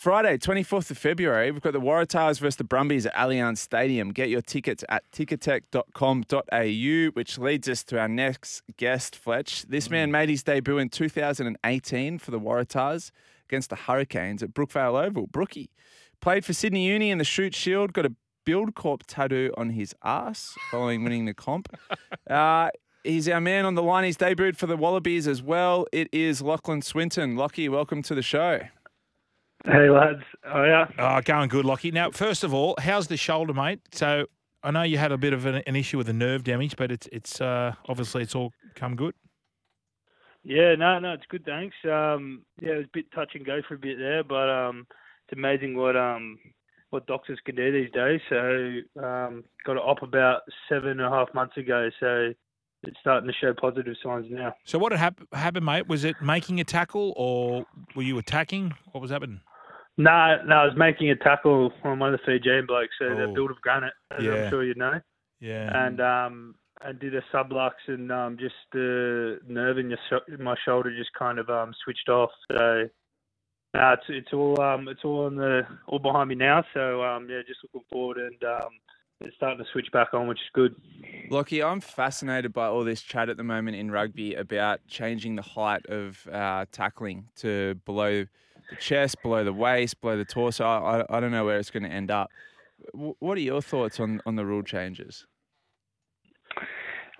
Friday, 0.00 0.38
24th 0.38 0.90
of 0.90 0.96
February, 0.96 1.50
we've 1.50 1.60
got 1.60 1.74
the 1.74 1.78
Waratahs 1.78 2.40
versus 2.40 2.56
the 2.56 2.64
Brumbies 2.64 3.04
at 3.04 3.14
Allianz 3.14 3.58
Stadium. 3.58 4.14
Get 4.14 4.30
your 4.30 4.40
tickets 4.40 4.82
at 4.88 5.04
ticketek.com.au, 5.12 7.10
which 7.12 7.36
leads 7.36 7.68
us 7.68 7.84
to 7.84 7.98
our 7.98 8.08
next 8.08 8.62
guest, 8.78 9.14
Fletch. 9.14 9.64
This 9.64 9.90
man 9.90 10.10
made 10.10 10.30
his 10.30 10.42
debut 10.42 10.78
in 10.78 10.88
2018 10.88 12.18
for 12.18 12.30
the 12.30 12.40
Waratahs 12.40 13.10
against 13.46 13.68
the 13.68 13.76
Hurricanes 13.76 14.42
at 14.42 14.54
Brookvale 14.54 15.04
Oval. 15.04 15.26
Brookie 15.26 15.68
played 16.22 16.46
for 16.46 16.54
Sydney 16.54 16.86
Uni 16.86 17.10
in 17.10 17.18
the 17.18 17.24
Shute 17.24 17.54
Shield, 17.54 17.92
got 17.92 18.06
a 18.06 18.14
Buildcorp 18.46 19.02
tattoo 19.06 19.52
on 19.58 19.68
his 19.68 19.94
ass 20.02 20.54
following 20.70 21.04
winning 21.04 21.26
the 21.26 21.34
comp. 21.34 21.68
Uh, 22.30 22.70
he's 23.02 23.28
our 23.28 23.40
man 23.40 23.66
on 23.66 23.74
the 23.74 23.82
line. 23.82 24.04
He's 24.04 24.16
debuted 24.16 24.56
for 24.56 24.66
the 24.66 24.76
Wallabies 24.76 25.26
as 25.26 25.42
well. 25.42 25.86
It 25.92 26.08
is 26.12 26.40
Lachlan 26.40 26.80
Swinton. 26.80 27.34
Lockie, 27.34 27.68
welcome 27.68 28.02
to 28.04 28.14
the 28.14 28.22
show. 28.22 28.60
Hey 29.64 29.90
lads, 29.90 30.22
oh 30.46 30.64
yeah, 30.64 30.86
Oh, 30.98 31.20
going 31.22 31.48
good, 31.48 31.64
Lockie. 31.66 31.90
Now, 31.90 32.10
first 32.10 32.44
of 32.44 32.54
all, 32.54 32.74
how's 32.80 33.08
the 33.08 33.16
shoulder, 33.18 33.52
mate? 33.52 33.80
So 33.92 34.26
I 34.62 34.70
know 34.70 34.82
you 34.82 34.96
had 34.96 35.12
a 35.12 35.18
bit 35.18 35.34
of 35.34 35.44
an, 35.44 35.56
an 35.66 35.76
issue 35.76 35.98
with 35.98 36.06
the 36.06 36.14
nerve 36.14 36.44
damage, 36.44 36.76
but 36.76 36.90
it's 36.90 37.08
it's 37.12 37.40
uh, 37.40 37.74
obviously 37.88 38.22
it's 38.22 38.34
all 38.34 38.52
come 38.74 38.96
good. 38.96 39.14
yeah, 40.44 40.74
no, 40.76 40.98
no, 40.98 41.12
it's 41.12 41.26
good, 41.28 41.44
thanks. 41.44 41.76
Um, 41.84 42.42
yeah, 42.62 42.72
it 42.72 42.76
was 42.76 42.86
a 42.86 42.90
bit 42.94 43.12
touch 43.12 43.32
and 43.34 43.44
go 43.44 43.60
for 43.68 43.74
a 43.74 43.78
bit 43.78 43.98
there, 43.98 44.24
but 44.24 44.48
um, 44.48 44.86
it's 45.28 45.36
amazing 45.38 45.76
what 45.76 45.94
um 45.96 46.38
what 46.88 47.06
doctors 47.06 47.38
can 47.44 47.54
do 47.54 47.70
these 47.70 47.90
days. 47.92 48.20
So 48.30 48.36
um, 49.02 49.44
got 49.66 49.76
it 49.76 49.82
op 49.84 50.02
about 50.02 50.40
seven 50.70 50.90
and 50.90 51.02
a 51.02 51.10
half 51.10 51.32
months 51.34 51.58
ago, 51.58 51.90
so 52.00 52.32
it's 52.82 52.98
starting 53.00 53.28
to 53.28 53.34
show 53.38 53.52
positive 53.52 53.94
signs 54.02 54.26
now. 54.30 54.54
So 54.64 54.78
what 54.78 54.92
had 54.92 54.98
hap- 54.98 55.34
happened, 55.34 55.66
mate? 55.66 55.86
Was 55.86 56.04
it 56.04 56.16
making 56.22 56.60
a 56.60 56.64
tackle 56.64 57.12
or 57.14 57.66
were 57.94 58.02
you 58.02 58.16
attacking? 58.16 58.72
What 58.92 59.02
was 59.02 59.10
happening? 59.10 59.40
No, 59.98 60.38
no, 60.46 60.56
I 60.56 60.64
was 60.64 60.74
making 60.76 61.10
a 61.10 61.16
tackle 61.16 61.72
on 61.84 61.98
one 61.98 62.14
of 62.14 62.20
the 62.20 62.24
Fijian 62.26 62.66
blokes, 62.66 62.94
so 62.98 63.06
Oh. 63.06 63.14
they're 63.16 63.28
built 63.34 63.50
of 63.50 63.60
granite, 63.60 63.92
as 64.10 64.24
Yeah. 64.24 64.32
I'm 64.44 64.50
sure 64.50 64.64
you 64.64 64.74
know. 64.74 65.00
Yeah. 65.40 65.86
and 65.86 66.00
um 66.02 66.54
and 66.82 66.98
did 66.98 67.14
a 67.14 67.22
sublux 67.32 67.72
and 67.88 68.12
um 68.12 68.36
just 68.38 68.54
the 68.72 69.40
nerve 69.46 69.78
in 69.78 69.88
your 69.88 69.98
sho- 70.10 70.20
my 70.38 70.54
shoulder 70.66 70.94
just 70.94 71.12
kind 71.14 71.38
of 71.38 71.48
um 71.48 71.72
switched 71.82 72.10
off 72.10 72.30
so 72.52 72.88
uh, 73.74 73.92
it's 73.94 74.04
it's 74.10 74.32
all 74.34 74.60
um 74.60 74.86
it's 74.88 75.00
all 75.02 75.24
on 75.24 75.36
the 75.36 75.62
all 75.86 75.98
behind 75.98 76.28
me 76.28 76.34
now 76.34 76.62
so 76.74 77.02
um 77.02 77.26
yeah 77.30 77.40
just 77.48 77.60
looking 77.64 77.86
forward 77.90 78.18
and 78.18 78.44
um 78.44 78.68
it's 79.22 79.34
starting 79.36 79.56
to 79.64 79.70
switch 79.72 79.90
back 79.92 80.12
on 80.12 80.26
which 80.26 80.38
is 80.40 80.50
good 80.52 80.74
Lockie, 81.30 81.62
I'm 81.62 81.80
fascinated 81.80 82.52
by 82.52 82.66
all 82.66 82.84
this 82.84 83.00
chat 83.00 83.30
at 83.30 83.38
the 83.38 83.44
moment 83.44 83.76
in 83.78 83.90
rugby 83.90 84.34
about 84.34 84.80
changing 84.88 85.36
the 85.36 85.42
height 85.42 85.86
of 85.86 86.26
uh, 86.30 86.66
tackling 86.72 87.28
to 87.36 87.76
below 87.86 88.26
the 88.70 88.76
chest, 88.76 89.20
below 89.22 89.44
the 89.44 89.52
waist, 89.52 90.00
below 90.00 90.16
the 90.16 90.24
torso. 90.24 90.64
I, 90.64 91.00
I, 91.00 91.16
I 91.16 91.20
don't 91.20 91.30
know 91.30 91.44
where 91.44 91.58
it's 91.58 91.70
going 91.70 91.82
to 91.82 91.90
end 91.90 92.10
up. 92.10 92.30
W- 92.92 93.16
what 93.18 93.36
are 93.36 93.42
your 93.42 93.60
thoughts 93.60 94.00
on, 94.00 94.20
on 94.26 94.36
the 94.36 94.44
rule 94.44 94.62
changes? 94.62 95.26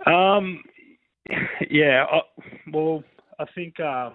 Um, 0.07 0.63
yeah. 1.71 2.07
I, 2.11 2.21
well, 2.73 3.05
I 3.39 3.45
think 3.55 3.79
um, 3.81 4.15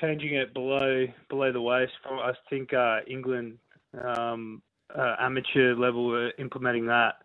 changing 0.00 0.34
it 0.34 0.54
below 0.54 1.06
below 1.28 1.52
the 1.52 1.60
waist. 1.60 1.92
I 2.04 2.32
think 2.48 2.72
uh, 2.72 3.00
England 3.06 3.58
um, 4.04 4.62
uh, 4.96 5.16
amateur 5.20 5.74
level 5.74 6.06
were 6.06 6.32
implementing 6.38 6.86
that. 6.86 7.16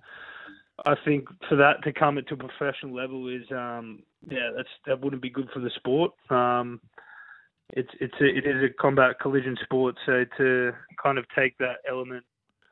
I 0.86 0.96
think 1.06 1.28
for 1.48 1.56
that 1.56 1.84
to 1.84 1.94
come 1.94 2.16
to 2.16 2.34
a 2.34 2.38
professional 2.38 2.96
level 2.96 3.30
is 3.30 3.44
um, 3.52 4.02
yeah, 4.30 4.50
that's 4.56 4.70
that 4.88 5.00
wouldn't 5.02 5.22
be 5.22 5.30
good 5.30 5.50
for 5.54 5.60
the 5.60 5.70
sport. 5.76 6.12
Um, 6.30 6.82
it's 7.76 7.90
it's 8.00 8.14
a, 8.22 8.26
it 8.26 8.46
is 8.46 8.64
a 8.64 8.70
combat 8.82 9.20
collision 9.20 9.58
sport, 9.64 9.96
so 10.06 10.26
to 10.38 10.72
kind 11.02 11.18
of 11.18 11.26
take 11.36 11.58
that 11.58 11.78
element 11.90 12.24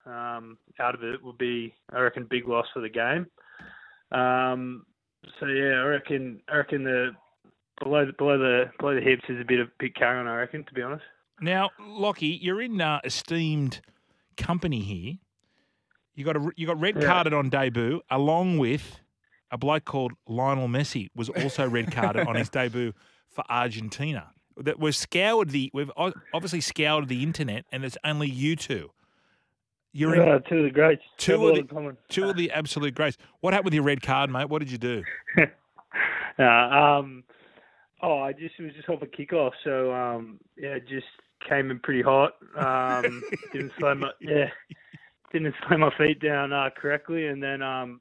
um, 0.06 0.57
out 0.79 0.95
of 0.95 1.03
it 1.03 1.23
would 1.23 1.38
be, 1.38 1.73
I 1.94 2.00
reckon, 2.00 2.25
big 2.29 2.47
loss 2.47 2.66
for 2.73 2.81
the 2.81 2.89
game. 2.89 3.28
Um, 4.12 4.85
so 5.39 5.45
yeah, 5.47 5.81
I 5.81 5.85
reckon 5.85 6.41
I 6.51 6.57
reckon 6.57 6.84
the 6.84 7.12
below 7.81 8.06
the, 8.06 8.13
below 8.13 8.38
the 8.38 8.66
below 8.79 8.95
the 8.95 9.01
hips 9.01 9.23
is 9.29 9.39
a 9.41 9.45
bit 9.45 9.59
of 9.59 9.69
big 9.79 9.95
carry 9.95 10.19
on. 10.19 10.28
I 10.28 10.35
reckon, 10.38 10.63
to 10.66 10.73
be 10.73 10.81
honest. 10.81 11.03
Now, 11.41 11.72
Lockie, 11.79 12.38
you're 12.41 12.62
in 12.62 12.79
uh, 12.79 13.00
esteemed 13.03 13.81
company 14.38 14.79
here. 14.81 15.13
You 16.13 16.25
got 16.25 16.35
a, 16.35 16.51
you 16.56 16.68
got 16.68 16.79
red 16.79 16.97
Yeah. 16.97 17.07
carded 17.07 17.33
on 17.33 17.50
debut, 17.50 18.01
along 18.12 18.59
with 18.59 19.00
a 19.50 19.57
bloke 19.57 19.85
called 19.85 20.13
Lionel 20.28 20.68
Messi 20.68 21.09
was 21.16 21.29
also 21.29 21.68
red 21.68 21.91
carded 21.91 22.28
on 22.28 22.35
his 22.35 22.50
debut 22.59 22.94
for 23.29 23.44
Argentina. 23.50 24.31
That 24.57 24.79
we've 24.79 24.95
scoured 24.95 25.50
the 25.51 25.72
we've 25.73 25.91
obviously 26.34 26.62
scoured 26.62 27.07
the 27.07 27.23
internet, 27.23 27.66
and 27.72 27.84
it's 27.85 27.97
only 28.03 28.29
you 28.29 28.56
two. 28.56 28.91
You're 29.94 30.16
in 30.16 30.22
Yeah, 30.25 30.39
two 30.39 30.57
of 30.59 30.63
the 30.63 30.72
greats. 30.72 31.03
Two 31.17 31.47
of 31.47 31.56
the- 31.56 31.97
two 32.09 32.29
of 32.29 32.35
the 32.38 32.51
absolute 32.51 32.95
greats. 32.95 33.17
What 33.41 33.53
happened 33.53 33.66
with 33.66 33.73
your 33.73 33.84
red 33.84 34.01
card, 34.01 34.29
mate? 34.29 34.50
What 34.50 34.59
did 34.59 34.72
you 34.72 34.78
do? 34.78 35.03
Yeah, 36.39 36.97
um, 36.97 37.23
oh, 38.01 38.19
I 38.19 38.31
just 38.34 38.56
it 38.57 38.63
was 38.63 38.73
just 38.73 38.88
off 38.89 39.01
a 39.01 39.07
kickoff, 39.07 39.51
so 39.63 39.94
um, 39.94 40.39
yeah, 40.57 40.79
just 40.79 41.07
came 41.47 41.72
in 41.72 41.79
pretty 41.79 42.01
hot. 42.01 42.33
Um, 42.56 43.22
didn't 43.53 43.73
slow 43.79 43.95
my 43.95 44.12
yeah, 44.22 44.50
didn't 45.33 45.56
slow 45.68 45.78
my 45.78 45.91
feet 45.97 46.22
down 46.22 46.53
uh, 46.53 46.69
correctly, 46.75 47.28
and 47.28 47.41
then 47.44 47.62
um, 47.62 48.00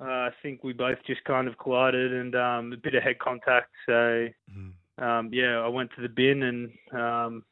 uh, 0.00 0.04
I 0.04 0.30
think 0.42 0.64
we 0.64 0.72
both 0.72 0.98
just 1.06 1.22
kind 1.24 1.48
of 1.48 1.58
collided 1.58 2.12
and 2.12 2.34
um, 2.34 2.72
a 2.72 2.76
bit 2.76 2.94
of 2.94 3.02
head 3.02 3.18
contact. 3.18 3.70
So 3.86 4.28
um, 4.98 5.30
yeah, 5.32 5.58
I 5.58 5.68
went 5.68 5.90
to 5.96 6.02
the 6.02 6.08
bin, 6.08 6.42
and 6.42 6.70
um, 6.92 7.44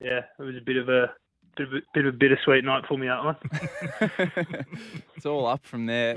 yeah, 0.00 0.20
it 0.38 0.42
was 0.42 0.56
a 0.56 0.64
bit 0.64 0.76
of 0.76 0.88
a 0.88 1.12
bit 1.56 1.68
of 1.68 1.74
a, 1.74 1.80
bit 1.94 2.06
of 2.06 2.14
a 2.14 2.16
bittersweet 2.16 2.64
night 2.64 2.84
for 2.88 2.98
me 2.98 3.06
that 3.08 3.24
one. 3.24 3.36
it's 5.16 5.26
all 5.26 5.46
up 5.46 5.64
from 5.64 5.86
there. 5.86 6.16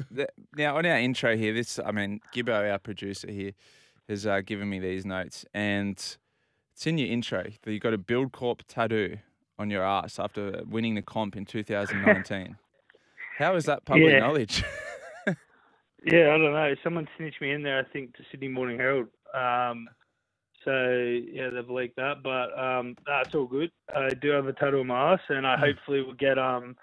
Now, 0.56 0.78
on 0.78 0.86
our 0.86 0.98
intro 0.98 1.36
here, 1.36 1.54
this, 1.54 1.80
I 1.84 1.92
mean, 1.92 2.22
Gibbo, 2.34 2.72
our 2.72 2.80
producer 2.80 3.32
here, 3.32 3.52
has 4.08 4.26
uh, 4.26 4.42
given 4.42 4.70
me 4.70 4.80
these 4.80 5.06
notes, 5.06 5.46
and 5.54 5.98
it's 6.74 6.88
in 6.88 6.98
your 6.98 7.10
intro 7.10 7.44
that 7.64 7.72
you 7.72 7.80
got 7.80 7.94
a 7.94 7.98
Buildcorp 7.98 8.62
tattoo 8.68 9.18
on 9.58 9.70
your 9.70 9.84
ass 9.84 10.20
after 10.20 10.62
winning 10.68 10.96
the 10.96 11.02
comp 11.02 11.36
in 11.38 11.46
2019. 11.46 12.58
How 13.38 13.56
is 13.56 13.66
that 13.66 13.86
public 13.86 14.12
Yeah. 14.14 14.20
knowledge? 14.20 14.64
Yeah, 16.06 16.36
I 16.36 16.38
don't 16.38 16.54
know. 16.54 16.76
Someone 16.84 17.08
snitched 17.18 17.42
me 17.42 17.52
in 17.52 17.64
there, 17.64 17.80
I 17.80 17.84
think, 17.92 18.16
to 18.18 18.24
Sydney 18.30 18.48
Morning 18.48 18.78
Herald. 18.78 19.08
Um, 19.34 19.90
so 20.66 21.22
yeah, 21.32 21.50
they've 21.50 21.70
leaked 21.70 21.96
that, 21.96 22.24
but 22.24 22.58
um, 22.60 22.96
that's 23.08 23.34
all 23.36 23.46
good. 23.46 23.72
I 23.96 24.10
do 24.10 24.32
have 24.32 24.48
a 24.48 24.54
tattoo 24.54 24.80
on 24.80 24.88
my 24.88 25.14
ass, 25.14 25.20
and 25.30 25.46
I 25.48 25.58
hopefully 25.58 26.02
will 26.02 26.16
get 26.16 26.38
um 26.38 26.76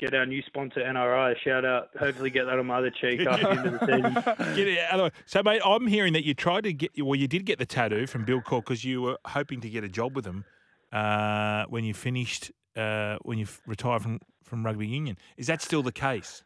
get 0.00 0.14
our 0.14 0.24
new 0.24 0.42
sponsor 0.46 0.80
NRI 0.80 1.36
a 1.36 1.38
shout 1.38 1.64
out. 1.64 1.88
Hopefully, 1.98 2.30
get 2.30 2.46
that 2.46 2.58
on 2.58 2.66
my 2.66 2.78
other 2.78 2.90
cheek 2.90 3.20
after 3.26 3.42
the 3.42 3.50
end 3.50 3.66
of 3.66 3.72
the 3.74 3.86
season. 3.86 4.14
Get 4.56 4.68
it 4.68 4.78
out 4.78 4.92
of 4.92 4.98
the 4.98 5.04
way. 5.04 5.10
So, 5.26 5.42
mate, 5.42 5.60
I'm 5.64 5.86
hearing 5.86 6.14
that 6.14 6.24
you 6.24 6.34
tried 6.34 6.64
to 6.64 6.72
get, 6.72 6.90
well, 6.98 7.14
you 7.14 7.28
did 7.28 7.44
get 7.44 7.58
the 7.58 7.66
tattoo 7.66 8.06
from 8.06 8.24
Buildcorp 8.24 8.64
because 8.64 8.84
you 8.84 9.02
were 9.02 9.18
hoping 9.26 9.60
to 9.60 9.68
get 9.68 9.84
a 9.84 9.88
job 9.88 10.16
with 10.16 10.24
them 10.24 10.44
uh, 10.92 11.66
when 11.68 11.84
you 11.84 11.94
finished, 11.94 12.50
uh, 12.76 13.18
when 13.22 13.38
you 13.38 13.46
retired 13.66 14.02
from, 14.02 14.20
from 14.42 14.64
rugby 14.64 14.88
union. 14.88 15.16
Is 15.36 15.46
that 15.48 15.62
still 15.62 15.82
the 15.82 15.92
case? 15.92 16.42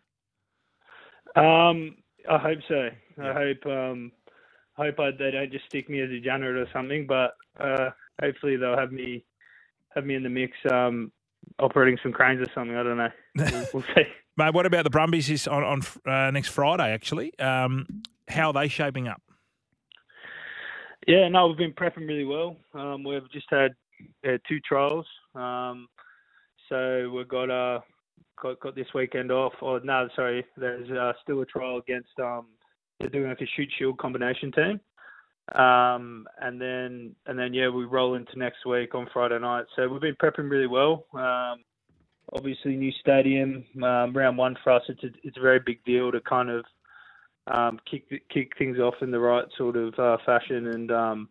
Um, 1.37 1.97
I 2.29 2.39
hope 2.39 2.59
so. 2.69 2.89
I 3.23 3.33
hope 3.33 3.67
um, 3.67 4.13
hope 4.77 5.01
I, 5.01 5.11
they 5.11 5.31
don't 5.31 5.53
just 5.53 5.67
stick 5.67 5.89
me 5.89 6.01
as 6.01 6.11
a 6.11 6.21
janitor 6.21 6.61
or 6.61 6.67
something, 6.73 7.07
but 7.07 7.35
uh, 7.59 7.91
hopefully 8.21 8.57
they'll 8.57 8.77
have 8.77 8.93
me 8.93 9.25
have 9.95 10.05
me 10.05 10.17
in 10.17 10.25
the 10.25 10.29
mix, 10.29 10.57
um, 10.71 11.13
operating 11.61 11.99
some 12.03 12.13
cranes 12.13 12.41
or 12.41 12.51
something. 12.55 12.77
I 12.77 12.83
don't 12.83 12.97
know. 12.97 13.11
We'll, 13.37 13.67
we'll 13.75 13.83
see. 13.95 14.05
Mate, 14.37 14.55
what 14.55 14.67
about 14.67 14.83
the 14.83 14.91
Brumbies 14.91 15.29
this 15.29 15.47
on, 15.47 15.63
on 15.63 15.83
uh, 16.13 16.31
next 16.33 16.49
Friday, 16.49 16.93
actually? 16.93 17.39
Um, 17.39 17.87
how 18.29 18.49
are 18.49 18.53
they 18.53 18.69
shaping 18.69 19.07
up? 19.07 19.23
Yeah, 21.07 21.29
no, 21.29 21.49
we've 21.49 21.57
been 21.57 21.73
prepping 21.73 22.09
really 22.09 22.25
well. 22.25 22.57
Um, 22.75 23.05
we've 23.05 23.31
just 23.31 23.47
had 23.51 23.73
uh, 24.27 24.39
two 24.49 24.59
trials, 24.61 25.07
um, 25.35 25.87
so 26.69 27.11
we've 27.15 27.29
got 27.29 27.51
uh 27.51 27.81
got, 28.43 28.59
got 28.61 28.75
this 28.75 28.87
weekend 28.95 29.31
off. 29.31 29.53
Or 29.61 29.81
no, 29.81 30.09
sorry, 30.17 30.45
there's 30.57 30.91
uh, 30.91 31.13
still 31.23 31.43
a 31.43 31.47
trial 31.47 31.79
against 31.79 32.19
um 32.19 32.47
they're 33.01 33.09
doing 33.09 33.29
like 33.29 33.41
a 33.41 33.47
Shute 33.57 33.71
Shield 33.79 33.99
combination 33.99 34.53
team. 34.53 34.81
Um, 35.55 36.27
and 36.41 36.59
then 36.61 37.15
and 37.27 37.39
then 37.39 37.53
yeah, 37.53 37.69
we 37.69 37.85
roll 37.85 38.15
into 38.15 38.39
next 38.39 38.65
week 38.65 38.95
on 38.95 39.09
Friday 39.13 39.39
night. 39.39 39.67
So 39.77 39.89
we've 39.89 40.01
been 40.01 40.17
prepping 40.17 40.51
really 40.51 40.67
well. 40.67 41.05
Um, 41.13 41.63
obviously, 42.33 42.77
new 42.77 42.93
stadium, 43.01 43.65
um, 43.83 44.17
round 44.17 44.39
one 44.39 44.57
for 44.65 44.73
us. 44.73 44.83
It's 44.89 45.05
a, 45.05 45.09
it's 45.23 45.37
a 45.37 45.43
very 45.43 45.61
big 45.65 45.85
deal 45.85 46.11
to 46.13 46.21
kind 46.21 46.49
of 46.49 46.65
um, 47.49 47.79
kick 47.91 48.09
kick 48.33 48.53
things 48.57 48.79
off 48.79 48.95
in 49.03 49.11
the 49.11 49.21
right 49.21 49.45
sort 49.59 49.77
of 49.77 49.95
uh, 49.99 50.17
fashion 50.25 50.69
and 50.69 50.91
um, 50.91 51.29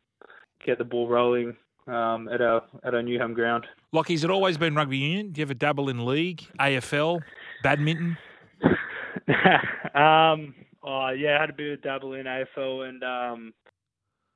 get 0.63 0.77
the 0.77 0.83
ball 0.83 1.07
rolling 1.07 1.55
um, 1.87 2.29
at 2.29 2.41
our 2.41 2.63
at 2.83 2.93
our 2.93 3.01
new 3.01 3.19
home 3.19 3.33
ground. 3.33 3.65
Lockie's 3.91 4.23
it 4.23 4.29
always 4.29 4.57
been 4.57 4.75
rugby 4.75 4.97
union? 4.97 5.31
Do 5.31 5.41
you 5.41 5.45
ever 5.45 5.53
dabble 5.53 5.89
in 5.89 6.05
league, 6.05 6.43
AFL, 6.59 7.21
badminton? 7.63 8.17
um, 9.95 10.53
oh 10.83 11.09
yeah, 11.09 11.37
I 11.37 11.41
had 11.41 11.49
a 11.49 11.53
bit 11.53 11.73
of 11.73 11.81
dabble 11.81 12.13
in 12.13 12.25
AFL 12.25 12.89
and 12.89 13.03
um, 13.03 13.53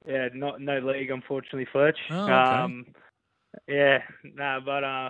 yeah, 0.08 0.30
not 0.34 0.62
no 0.62 0.80
league 0.80 1.12
unfortunately, 1.12 1.68
Fletch. 1.72 1.98
Oh, 2.10 2.24
okay. 2.24 2.34
Um, 2.34 2.86
yeah, 3.68 4.00
no, 4.24 4.60
but 4.64 4.84
uh, 4.84 5.10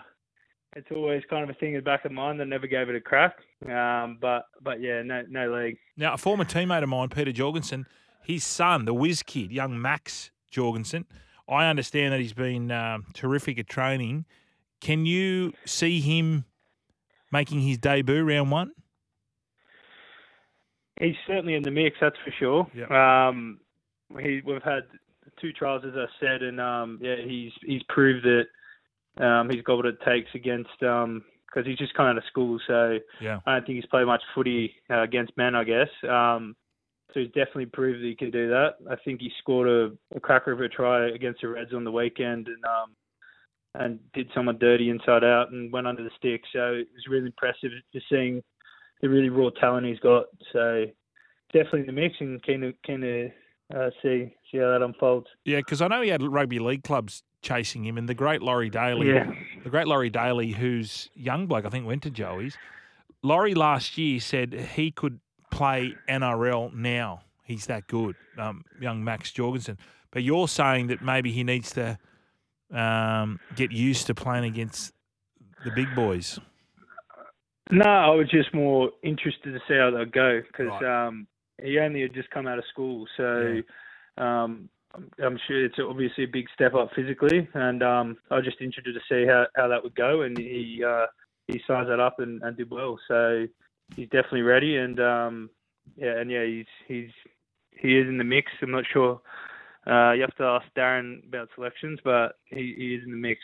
it's 0.75 0.87
always 0.95 1.23
kind 1.29 1.43
of 1.43 1.49
a 1.49 1.53
thing 1.59 1.69
in 1.69 1.75
the 1.75 1.81
back 1.81 2.05
of 2.05 2.11
mind. 2.11 2.39
that 2.39 2.45
never 2.45 2.67
gave 2.67 2.89
it 2.89 2.95
a 2.95 3.01
crack. 3.01 3.37
Um, 3.69 4.17
but 4.21 4.45
but 4.61 4.81
yeah, 4.81 5.01
no 5.03 5.23
no 5.29 5.53
league. 5.53 5.77
Now, 5.95 6.13
a 6.13 6.17
former 6.17 6.45
teammate 6.45 6.83
of 6.83 6.89
mine, 6.89 7.09
Peter 7.09 7.31
Jorgensen, 7.31 7.85
his 8.23 8.43
son, 8.43 8.85
the 8.85 8.93
whiz 8.93 9.23
kid, 9.23 9.51
young 9.51 9.81
Max 9.81 10.31
Jorgensen, 10.51 11.05
I 11.49 11.67
understand 11.67 12.13
that 12.13 12.19
he's 12.19 12.33
been 12.33 12.71
um, 12.71 13.05
terrific 13.13 13.59
at 13.59 13.67
training. 13.67 14.25
Can 14.81 15.05
you 15.05 15.53
see 15.65 15.99
him 16.01 16.45
making 17.31 17.61
his 17.61 17.77
debut 17.77 18.23
round 18.23 18.51
one? 18.51 18.71
He's 20.99 21.15
certainly 21.27 21.55
in 21.55 21.63
the 21.63 21.71
mix, 21.71 21.97
that's 22.01 22.15
for 22.23 22.31
sure. 22.39 22.67
Um, 22.93 23.59
he 24.19 24.41
we've 24.45 24.63
had 24.63 24.83
two 25.39 25.51
trials, 25.53 25.83
as 25.85 25.93
I 25.95 26.05
said, 26.19 26.41
and 26.41 26.59
um, 26.59 26.99
yeah, 27.01 27.15
he's 27.23 27.51
he's 27.65 27.83
proved 27.89 28.25
that 28.25 29.23
um, 29.23 29.49
he's 29.49 29.63
got 29.63 29.77
what 29.77 29.85
it 29.85 29.99
takes 30.05 30.29
against 30.33 30.69
because 30.79 31.65
he's 31.65 31.77
just 31.77 31.93
come 31.93 32.07
out 32.07 32.17
of 32.17 32.23
school, 32.25 32.59
so 32.67 32.97
Yeah. 33.21 33.39
I 33.45 33.53
don't 33.53 33.65
think 33.65 33.75
he's 33.77 33.89
played 33.89 34.05
much 34.05 34.21
footy 34.35 34.75
uh, 34.89 35.01
against 35.01 35.35
men, 35.37 35.55
I 35.55 35.63
guess. 35.63 35.89
Um, 36.07 36.55
so 37.13 37.21
he's 37.21 37.29
definitely 37.29 37.67
proved 37.67 38.01
that 38.01 38.07
he 38.07 38.15
can 38.15 38.31
do 38.31 38.49
that. 38.49 38.75
I 38.89 38.95
think 39.03 39.21
he 39.21 39.31
scored 39.39 39.67
a, 39.67 40.15
a 40.15 40.19
cracker 40.19 40.51
of 40.51 40.61
a 40.61 40.67
try 40.67 41.09
against 41.09 41.41
the 41.41 41.47
Reds 41.47 41.73
on 41.73 41.83
the 41.83 41.91
weekend 41.91 42.47
and 42.47 42.63
um, 42.65 42.95
and 43.75 43.99
did 44.13 44.29
someone 44.33 44.57
dirty 44.57 44.89
inside 44.89 45.23
out 45.23 45.51
and 45.51 45.71
went 45.71 45.87
under 45.87 46.03
the 46.03 46.09
stick. 46.17 46.41
So 46.51 46.73
it 46.73 46.87
was 46.93 47.07
really 47.09 47.27
impressive 47.27 47.71
just 47.93 48.07
seeing 48.09 48.41
the 49.01 49.09
really 49.09 49.29
raw 49.29 49.49
talent 49.49 49.85
he's 49.87 49.99
got. 49.99 50.25
So 50.53 50.85
definitely 51.53 51.83
the 51.83 51.91
mix 51.91 52.15
and 52.19 52.41
keen 52.43 52.61
to 52.61 52.73
keen 52.85 53.01
to 53.01 53.29
uh, 53.75 53.89
see 54.01 54.33
see 54.51 54.57
how 54.57 54.71
that 54.71 54.81
unfolds. 54.81 55.27
Yeah, 55.45 55.57
because 55.57 55.81
I 55.81 55.87
know 55.87 56.01
he 56.01 56.09
had 56.09 56.23
rugby 56.23 56.59
league 56.59 56.83
clubs 56.83 57.23
chasing 57.41 57.85
him, 57.85 57.97
and 57.97 58.07
the 58.09 58.13
great 58.15 58.41
Laurie 58.41 58.69
Daley, 58.69 59.09
Yeah. 59.13 59.31
the 59.63 59.69
great 59.69 59.87
Laurie 59.87 60.09
Daley, 60.09 60.51
who's 60.51 61.09
young 61.15 61.47
bloke, 61.47 61.65
I 61.65 61.69
think 61.69 61.85
went 61.85 62.03
to 62.03 62.09
Joey's. 62.09 62.57
Laurie 63.23 63.53
last 63.55 63.97
year 63.97 64.19
said 64.19 64.53
he 64.53 64.91
could 64.91 65.19
play 65.51 65.95
NRL 66.09 66.73
now. 66.73 67.21
He's 67.43 67.65
that 67.67 67.87
good, 67.87 68.15
um, 68.37 68.63
young 68.79 69.03
Max 69.03 69.31
Jorgensen. 69.31 69.77
But 70.11 70.23
you're 70.23 70.47
saying 70.47 70.87
that 70.87 71.01
maybe 71.01 71.31
he 71.31 71.43
needs 71.43 71.71
to 71.73 71.97
um, 72.71 73.39
get 73.55 73.71
used 73.71 74.07
to 74.07 74.15
playing 74.15 74.45
against 74.45 74.93
the 75.63 75.71
big 75.71 75.93
boys. 75.95 76.39
No, 77.71 77.89
I 77.89 78.09
was 78.15 78.29
just 78.29 78.53
more 78.53 78.91
interested 79.03 79.53
to 79.53 79.59
see 79.67 79.75
how 79.77 79.91
they'll 79.91 80.05
go 80.05 80.41
because 80.41 80.71
Right. 80.81 81.07
um, 81.07 81.27
he 81.61 81.79
only 81.79 82.01
had 82.01 82.13
just 82.13 82.29
come 82.29 82.47
out 82.47 82.57
of 82.59 82.65
school, 82.65 83.07
so 83.17 83.61
um, 84.17 84.69
I'm- 84.93 85.11
I'm 85.19 85.37
sure 85.47 85.65
it's 85.65 85.79
obviously 85.79 86.23
a 86.23 86.27
big 86.27 86.49
step 86.53 86.73
up 86.73 86.93
physically, 86.93 87.47
and 87.53 87.83
um, 87.83 88.17
I 88.31 88.35
was 88.35 88.45
just 88.45 88.61
interested 88.61 88.93
to 88.93 89.01
see 89.09 89.27
how, 89.27 89.47
how 89.55 89.67
that 89.67 89.83
would 89.83 89.95
go, 89.95 90.21
and 90.21 90.37
he 90.37 90.83
uh, 90.83 91.07
he 91.47 91.61
sized 91.67 91.89
that 91.89 91.99
up 91.99 92.19
and, 92.19 92.41
and 92.43 92.55
did 92.57 92.69
well, 92.71 92.99
so 93.07 93.45
he's 93.95 94.09
definitely 94.09 94.41
ready, 94.43 94.77
and 94.77 94.99
um, 94.99 95.49
yeah, 95.95 96.17
and 96.19 96.31
yeah, 96.31 96.45
he's 96.45 96.65
he's 96.87 97.11
he 97.71 97.97
is 97.97 98.07
in 98.07 98.17
the 98.17 98.23
mix. 98.23 98.51
I'm 98.61 98.71
not 98.71 98.85
sure. 98.91 99.21
Uh, 99.85 100.11
you 100.13 100.21
have 100.21 100.35
to 100.35 100.43
ask 100.43 100.65
Darren 100.75 101.25
about 101.27 101.49
selections, 101.55 101.99
but 102.03 102.33
he, 102.45 102.73
he 102.77 102.95
is 102.95 103.03
in 103.05 103.11
the 103.11 103.17
mix. 103.17 103.39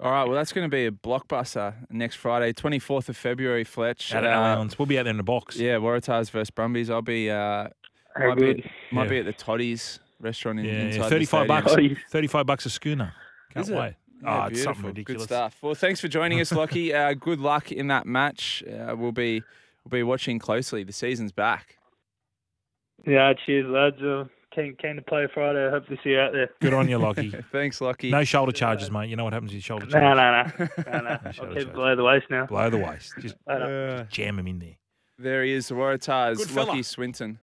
All 0.00 0.10
right, 0.10 0.24
well, 0.24 0.34
that's 0.34 0.52
going 0.52 0.64
to 0.64 0.74
be 0.74 0.86
a 0.86 0.90
blockbuster 0.90 1.74
next 1.90 2.14
Friday, 2.16 2.54
24th 2.54 3.10
of 3.10 3.16
February, 3.18 3.64
Fletch. 3.64 4.14
Out 4.14 4.24
at 4.24 4.32
Uh, 4.32 4.56
Allianz. 4.56 4.78
We'll 4.78 4.86
be 4.86 4.98
out 4.98 5.02
there 5.02 5.10
in 5.10 5.18
the 5.18 5.22
box. 5.22 5.56
Yeah, 5.58 5.74
Waratahs 5.76 6.30
versus 6.30 6.48
Brumbies. 6.50 6.88
I'll 6.88 7.02
be 7.02 7.28
uh, 7.30 7.68
Very 8.16 8.28
might 8.30 8.38
be 8.38 8.54
good. 8.54 8.70
might 8.92 9.02
Yeah. 9.04 9.08
be 9.10 9.18
at 9.18 9.24
the 9.26 9.32
Toddy's 9.34 10.00
restaurant 10.18 10.58
in, 10.60 10.64
Yeah, 10.64 10.72
inside 10.84 11.02
yeah. 11.02 11.08
35 11.10 11.26
stadium. 11.46 11.46
bucks. 11.64 11.72
Oh, 11.76 12.08
35 12.12 12.46
bucks 12.46 12.66
a 12.66 12.70
schooner. 12.70 13.12
Can't 13.52 13.64
Is 13.66 13.70
it? 13.70 13.76
wait. 13.76 13.94
Yeah, 14.22 14.44
oh, 14.44 14.46
it's 14.48 14.62
something 14.62 14.86
ridiculous. 14.86 15.22
Good 15.22 15.28
stuff. 15.28 15.58
Well, 15.62 15.74
thanks 15.74 16.00
for 16.00 16.08
joining 16.08 16.40
us, 16.40 16.50
Lockie. 16.52 16.94
uh, 16.94 17.12
good 17.14 17.40
luck 17.40 17.70
in 17.70 17.88
that 17.88 18.06
match. 18.06 18.62
Uh, 18.66 18.94
we'll 18.96 19.12
be 19.12 19.42
we'll 19.84 19.90
be 19.90 20.02
watching 20.02 20.38
closely. 20.38 20.82
The 20.82 20.92
season's 20.92 21.32
back. 21.32 21.76
Yeah, 23.06 23.32
cheers, 23.44 23.66
lads. 23.66 24.28
Keen, 24.54 24.74
keen 24.82 24.96
to 24.96 25.02
play 25.02 25.28
Friday. 25.32 25.66
I 25.66 25.70
hope 25.70 25.86
to 25.86 25.96
see 26.02 26.10
you 26.10 26.18
out 26.18 26.32
there. 26.32 26.50
Good 26.60 26.74
on 26.74 26.88
you, 26.88 26.98
Lockie. 26.98 27.32
Thanks, 27.52 27.80
Lockie. 27.80 28.10
No 28.10 28.24
shoulder 28.24 28.50
charges, 28.50 28.90
mate. 28.90 29.08
You 29.08 29.14
know 29.16 29.22
what 29.24 29.32
happens 29.32 29.50
with 29.52 29.54
your 29.56 29.62
shoulder 29.62 29.86
No, 29.92 29.92
charges? 29.92 30.52
no, 30.58 30.92
no. 30.92 30.92
no, 30.92 31.04
no. 31.08 31.18
I'll 31.24 31.32
Shut 31.32 31.48
up, 31.48 31.54
keep 31.54 31.62
shut 31.62 31.72
below 31.72 31.94
the 31.96 32.02
waist 32.04 32.26
now. 32.30 32.46
Blow 32.46 32.68
the 32.68 32.78
waist. 32.78 33.12
Just 33.20 33.36
I 33.46 33.58
know. 33.58 33.86
Uh, 33.88 34.02
jam 34.10 34.38
him 34.40 34.48
in 34.48 34.58
there. 34.58 34.76
there 35.18 35.44
he 35.44 35.52
is, 35.52 35.68
the 35.68 35.74
Waratahs, 35.74 36.38
Good 36.38 36.48
fella. 36.50 36.66
Lockie 36.66 36.82
Swinton. 36.82 37.38